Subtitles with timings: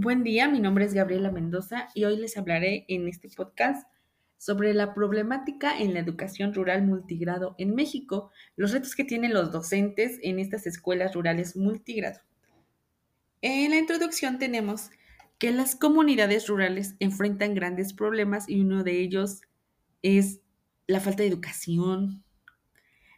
[0.00, 3.88] Buen día, mi nombre es Gabriela Mendoza y hoy les hablaré en este podcast
[4.36, 9.50] sobre la problemática en la educación rural multigrado en México, los retos que tienen los
[9.50, 12.20] docentes en estas escuelas rurales multigrado.
[13.42, 14.90] En la introducción tenemos
[15.36, 19.40] que las comunidades rurales enfrentan grandes problemas y uno de ellos
[20.02, 20.38] es
[20.86, 22.22] la falta de educación,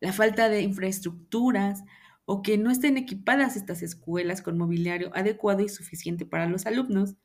[0.00, 1.84] la falta de infraestructuras
[2.24, 7.16] o que no estén equipadas estas escuelas con mobiliario adecuado y suficiente para los alumnos.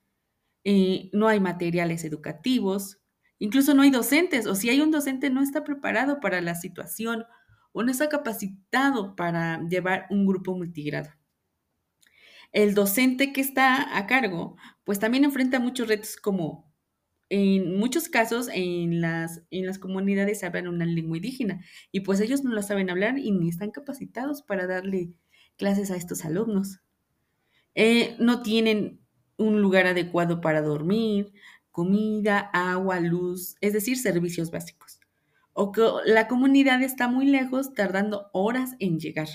[0.63, 2.99] Eh, no hay materiales educativos,
[3.37, 7.25] incluso no hay docentes, o si hay un docente no está preparado para la situación
[7.71, 11.11] o no está capacitado para llevar un grupo multigrado.
[12.51, 16.68] El docente que está a cargo, pues también enfrenta muchos retos como
[17.29, 22.43] en muchos casos en las, en las comunidades hablan una lengua indígena y pues ellos
[22.43, 25.13] no la saben hablar y ni están capacitados para darle
[25.57, 26.79] clases a estos alumnos.
[27.75, 28.99] Eh, no tienen
[29.37, 31.31] un lugar adecuado para dormir,
[31.71, 34.99] comida, agua, luz, es decir, servicios básicos.
[35.53, 39.29] O que la comunidad está muy lejos, tardando horas en llegar.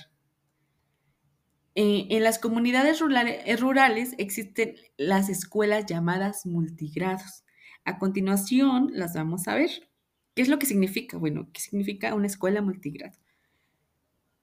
[1.76, 7.43] Eh, en las comunidades rurales, rurales existen las escuelas llamadas multigrados
[7.84, 9.70] a continuación las vamos a ver.
[10.34, 11.16] ¿Qué es lo que significa?
[11.16, 13.18] Bueno, ¿qué significa una escuela multigrado?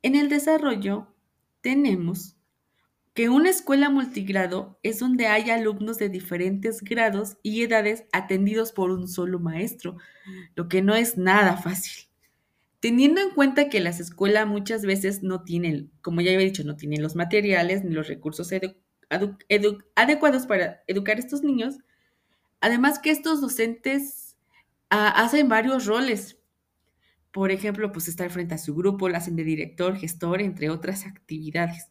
[0.02, 1.14] En el desarrollo
[1.62, 2.38] tenemos
[3.14, 8.90] que una escuela multigrado es donde hay alumnos de diferentes grados y edades atendidos por
[8.90, 9.98] un solo maestro,
[10.56, 12.08] lo que no es nada fácil.
[12.80, 16.78] Teniendo en cuenta que las escuelas muchas veces no tienen, como ya había dicho, no
[16.78, 18.52] tienen los materiales ni los recursos
[19.96, 21.78] adecuados para educar a estos niños,
[22.62, 24.38] Además que estos docentes
[24.90, 26.38] ah, hacen varios roles.
[27.32, 31.06] Por ejemplo, pues estar frente a su grupo, la hacen de director, gestor, entre otras
[31.06, 31.88] actividades.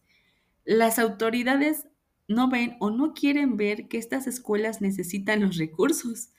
[0.64, 1.86] Las autoridades
[2.28, 6.30] no ven o no quieren ver que estas escuelas necesitan los recursos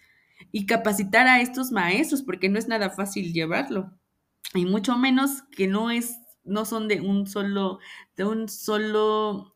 [0.51, 3.91] y capacitar a estos maestros, porque no es nada fácil llevarlo.
[4.53, 7.79] Y mucho menos que no es, no son de un solo,
[8.15, 9.55] de un solo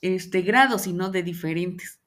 [0.00, 1.99] este, grado, sino de diferentes.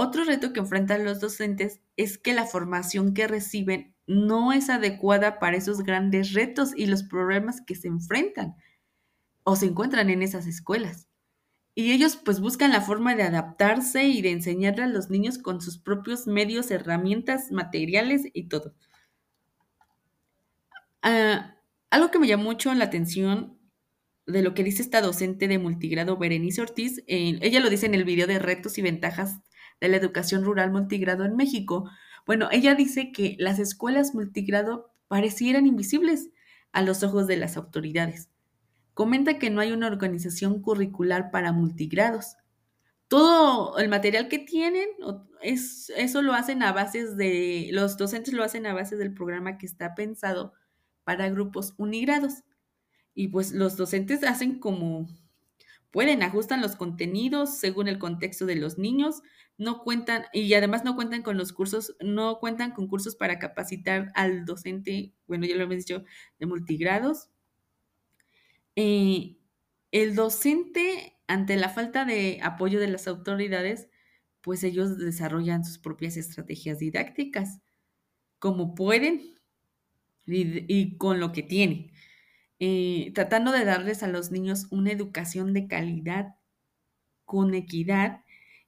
[0.00, 5.40] Otro reto que enfrentan los docentes es que la formación que reciben no es adecuada
[5.40, 8.54] para esos grandes retos y los problemas que se enfrentan
[9.42, 11.08] o se encuentran en esas escuelas.
[11.74, 15.60] Y ellos pues buscan la forma de adaptarse y de enseñarle a los niños con
[15.60, 18.76] sus propios medios, herramientas, materiales y todo.
[21.02, 21.56] Ah,
[21.90, 23.58] algo que me llamó mucho la atención
[24.28, 28.04] de lo que dice esta docente de multigrado, Berenice Ortiz, ella lo dice en el
[28.04, 29.40] video de retos y ventajas
[29.80, 31.90] de la educación rural multigrado en México.
[32.26, 36.30] Bueno, ella dice que las escuelas multigrado parecieran invisibles
[36.72, 38.30] a los ojos de las autoridades.
[38.94, 42.36] Comenta que no hay una organización curricular para multigrados.
[43.06, 44.88] Todo el material que tienen,
[45.40, 49.56] es, eso lo hacen a bases de, los docentes lo hacen a base del programa
[49.56, 50.52] que está pensado
[51.04, 52.42] para grupos unigrados.
[53.14, 55.08] Y pues los docentes hacen como
[55.90, 59.22] pueden, ajustan los contenidos según el contexto de los niños,
[59.56, 64.12] no cuentan, y además no cuentan con los cursos, no cuentan con cursos para capacitar
[64.14, 66.04] al docente, bueno, ya lo hemos dicho,
[66.38, 67.30] de multigrados.
[68.76, 69.36] Eh,
[69.90, 73.88] el docente, ante la falta de apoyo de las autoridades,
[74.40, 77.60] pues ellos desarrollan sus propias estrategias didácticas,
[78.38, 79.34] como pueden
[80.26, 81.90] y, con lo que tienen,
[82.60, 86.34] eh, tratando de darles a los niños una educación de calidad,
[87.24, 88.22] con equidad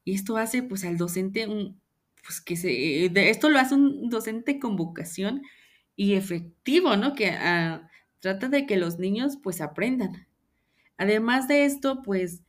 [0.04, 1.80] y esto hace pues al docente un,
[2.22, 5.42] pues que se, esto lo hace un docente con vocación
[5.96, 7.14] y efectivo, ¿no?
[7.14, 7.88] Que ah,
[8.20, 10.26] trata de que los niños pues aprendan.
[10.96, 12.42] Además de esto, pues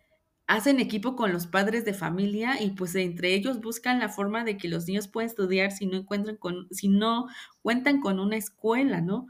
[0.48, 4.58] hacen equipo con los padres de familia y pues entre ellos buscan la forma de
[4.58, 7.28] que los niños puedan estudiar si no encuentran con, si no
[7.62, 9.28] cuentan con una escuela, ¿no?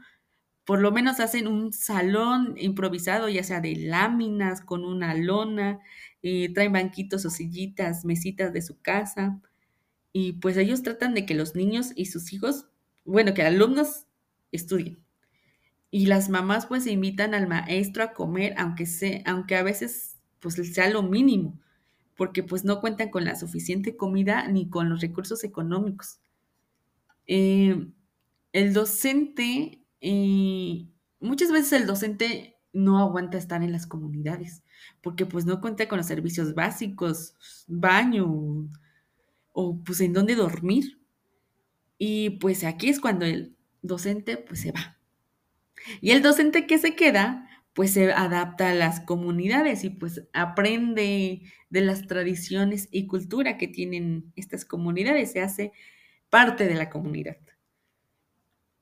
[0.64, 5.80] Por lo menos hacen un salón improvisado, ya sea de láminas, con una lona,
[6.22, 9.40] eh, traen banquitos o sillitas, mesitas de su casa.
[10.12, 12.66] Y pues ellos tratan de que los niños y sus hijos,
[13.04, 14.06] bueno, que alumnos
[14.52, 14.98] estudien.
[15.90, 20.54] Y las mamás pues invitan al maestro a comer, aunque, sea, aunque a veces pues
[20.74, 21.60] sea lo mínimo,
[22.16, 26.18] porque pues no cuentan con la suficiente comida ni con los recursos económicos.
[27.26, 27.88] Eh,
[28.52, 30.90] el docente y
[31.20, 34.64] muchas veces el docente no aguanta estar en las comunidades
[35.00, 37.34] porque pues no cuenta con los servicios básicos,
[37.68, 38.68] baño
[39.52, 40.98] o pues en dónde dormir.
[41.98, 44.98] Y pues aquí es cuando el docente pues se va.
[46.00, 51.42] Y el docente que se queda pues se adapta a las comunidades y pues aprende
[51.70, 55.72] de las tradiciones y cultura que tienen estas comunidades, se hace
[56.28, 57.36] parte de la comunidad.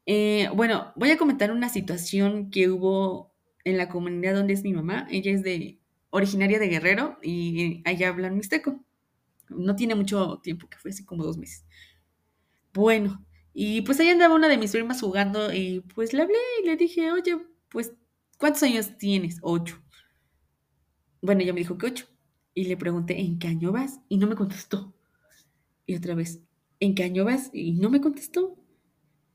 [0.07, 3.33] Eh, bueno, voy a comentar una situación que hubo
[3.65, 5.07] en la comunidad donde es mi mamá.
[5.11, 5.81] Ella es de
[6.11, 8.85] originaria de Guerrero y allá hablan mixteco.
[9.51, 11.65] No tiene mucho tiempo, que fue así como dos meses.
[12.73, 16.67] Bueno, y pues ahí andaba una de mis primas jugando y pues le hablé y
[16.67, 17.39] le dije, oye,
[17.69, 17.93] pues,
[18.39, 19.39] ¿cuántos años tienes?
[19.43, 19.83] Ocho.
[21.23, 22.07] Bueno, ella me dijo que ocho.
[22.55, 24.01] Y le pregunté, ¿en qué año vas?
[24.09, 24.93] Y no me contestó.
[25.87, 26.41] Y otra vez,
[26.81, 27.51] ¿en qué año vas?
[27.53, 28.57] Y no me contestó.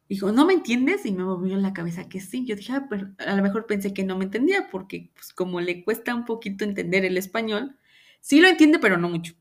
[0.08, 1.06] Dijo, ¿no me entiendes?
[1.06, 2.46] Y me movió la cabeza que sí.
[2.46, 2.88] Yo dije, ah,
[3.20, 6.64] a lo mejor pensé que no me entendía, porque pues como le cuesta un poquito
[6.64, 7.78] entender el español,
[8.22, 9.34] sí lo entiende, pero no mucho.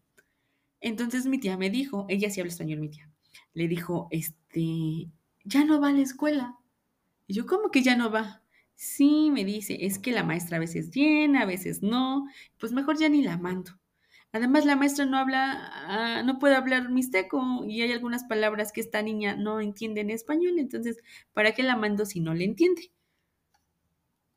[0.81, 3.11] Entonces mi tía me dijo, ella sí habla español, mi tía,
[3.55, 5.11] le dijo, este,
[5.45, 6.59] ya no va a la escuela.
[7.27, 8.43] Y yo, ¿cómo que ya no va?
[8.75, 12.27] Sí, me dice, es que la maestra a veces viene, a veces no,
[12.59, 13.73] pues mejor ya ni la mando.
[14.35, 18.81] Además, la maestra no habla, ah, no puede hablar mixteco y hay algunas palabras que
[18.81, 20.99] esta niña no entiende en español, entonces,
[21.33, 22.91] ¿para qué la mando si no le entiende?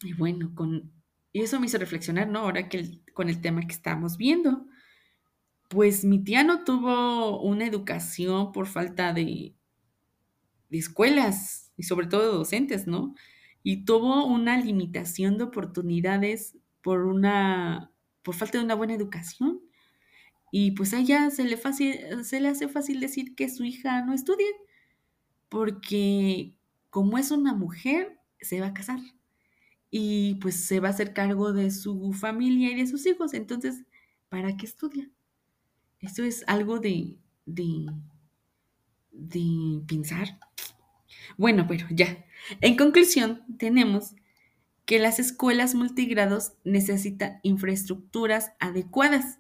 [0.04, 0.92] Y bueno, con,
[1.34, 2.42] y eso me hizo reflexionar, ¿no?
[2.42, 4.68] Ahora que con el tema que estamos viendo,
[5.68, 9.56] pues mi tía no tuvo una educación por falta de,
[10.70, 13.16] escuelas y sobre todo de docentes, ¿no?
[13.64, 17.92] Y tuvo una limitación de oportunidades por una,
[18.22, 19.67] por falta de una buena educación.
[20.52, 24.02] Y pues a ella se le, fácil, se le hace fácil decir que su hija
[24.04, 24.48] no estudie,
[25.50, 26.56] porque
[26.90, 29.00] como es una mujer, se va a casar
[29.90, 33.34] y pues se va a hacer cargo de su familia y de sus hijos.
[33.34, 33.84] Entonces,
[34.30, 35.10] ¿para qué estudia?
[36.00, 37.88] Eso es algo de, de,
[39.12, 40.40] de pensar.
[41.38, 42.26] Bueno, pero ya.
[42.62, 44.16] En conclusión, tenemos
[44.86, 49.40] que las escuelas multigrados necesitan infraestructuras adecuadas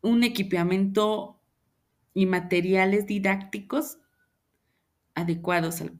[0.00, 1.40] un equipamiento
[2.14, 3.98] y materiales didácticos
[5.14, 5.98] adecuados al,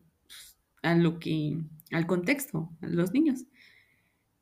[0.82, 1.58] a lo que,
[1.92, 3.44] al contexto, a los niños.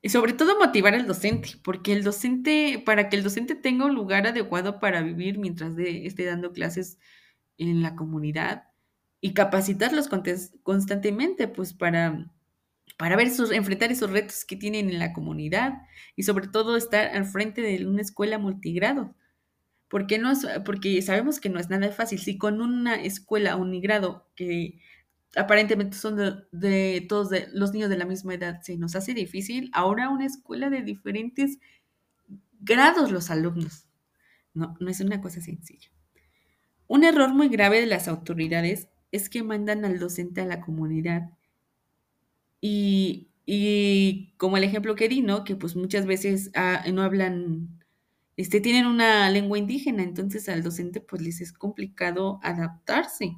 [0.03, 3.95] Y sobre todo motivar al docente, porque el docente, para que el docente tenga un
[3.95, 6.99] lugar adecuado para vivir mientras de, esté dando clases
[7.59, 8.65] en la comunidad
[9.21, 10.09] y capacitarlos
[10.63, 12.31] constantemente, pues para,
[12.97, 15.83] para ver esos, enfrentar esos retos que tienen en la comunidad
[16.15, 19.15] y sobre todo estar al frente de una escuela multigrado
[19.89, 22.19] porque, no es, porque sabemos que no es nada fácil.
[22.19, 24.81] Si con una escuela unigrado que
[25.37, 30.09] aparentemente son de, todos los niños de la misma edad se nos hace difícil, ahora
[30.09, 31.59] una escuela de diferentes
[32.61, 33.87] grados los alumnos.
[34.55, 35.91] No, no es una cosa sencilla.
[36.89, 41.31] Un error muy grave de las autoridades es que mandan al docente a la comunidad
[42.61, 45.45] y, y como el ejemplo que di, ¿no?
[45.45, 47.76] Que pues muchas veces ah, no hablan
[48.37, 53.37] este, tienen una lengua indígena, entonces al docente pues les es complicado adaptarse.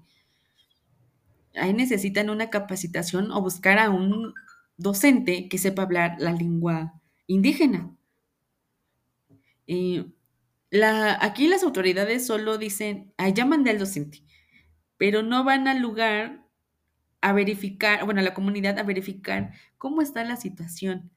[1.55, 4.35] Ahí necesitan una capacitación o buscar a un
[4.77, 7.95] docente que sepa hablar la lengua indígena.
[9.67, 10.07] Eh,
[10.71, 14.25] la, aquí las autoridades solo dicen, ah, ya mandé al docente,
[14.99, 16.45] pero no van al lugar
[17.21, 21.11] a verificar, bueno, a la comunidad a verificar cómo está la situación,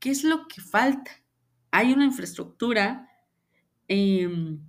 [0.00, 1.12] qué es lo que falta.
[1.72, 3.09] Hay una infraestructura,
[3.90, 4.60] Em,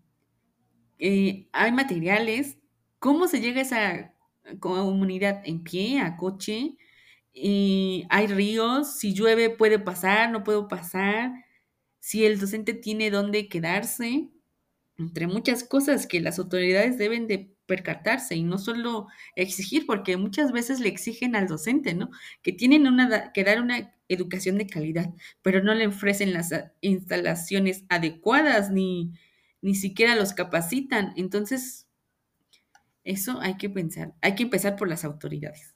[1.00, 2.58] eh, hay materiales,
[3.00, 4.16] cómo se llega a esa
[4.60, 6.78] comunidad en pie, a coche,
[7.34, 11.32] eh, hay ríos, si llueve puede pasar, no puedo pasar,
[12.00, 14.30] si el docente tiene dónde quedarse,
[14.98, 20.51] entre muchas cosas que las autoridades deben de percatarse y no solo exigir, porque muchas
[20.51, 22.10] veces le exigen al docente, ¿no?
[22.41, 27.86] Que tienen una, que dar una educación de calidad, pero no le ofrecen las instalaciones
[27.89, 29.13] adecuadas ni,
[29.62, 31.13] ni siquiera los capacitan.
[31.15, 31.88] Entonces,
[33.03, 35.75] eso hay que pensar, hay que empezar por las autoridades.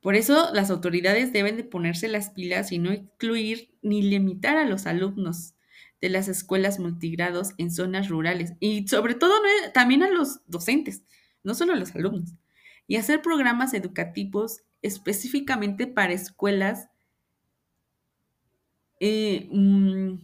[0.00, 4.64] Por eso las autoridades deben de ponerse las pilas y no excluir ni limitar a
[4.64, 5.54] los alumnos
[6.00, 9.34] de las escuelas multigrados en zonas rurales y sobre todo
[9.74, 11.02] también a los docentes,
[11.42, 12.34] no solo a los alumnos,
[12.86, 16.88] y hacer programas educativos específicamente para escuelas
[19.00, 20.18] eh, mm,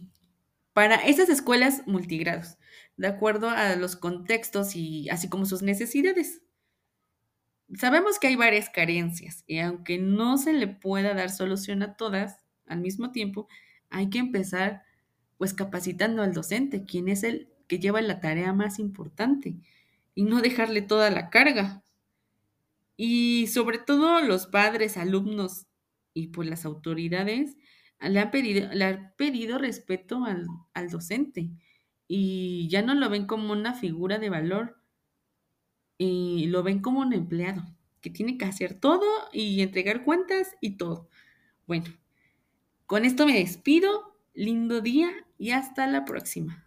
[0.73, 2.57] para esas escuelas multigrados,
[2.97, 6.43] de acuerdo a los contextos y así como sus necesidades.
[7.73, 12.45] Sabemos que hay varias carencias y aunque no se le pueda dar solución a todas
[12.67, 13.47] al mismo tiempo,
[13.89, 14.83] hay que empezar
[15.37, 19.55] pues capacitando al docente, quien es el que lleva la tarea más importante
[20.15, 21.83] y no dejarle toda la carga.
[22.95, 25.67] Y sobre todo los padres, alumnos
[26.13, 27.55] y pues las autoridades
[27.99, 31.51] le han pedido, le han pedido respeto al, al docente
[32.07, 34.81] y ya no lo ven como una figura de valor
[35.97, 37.63] y lo ven como un empleado
[38.01, 41.09] que tiene que hacer todo y entregar cuentas y todo.
[41.65, 41.85] Bueno,
[42.85, 46.66] con esto me despido, lindo día y hasta la próxima.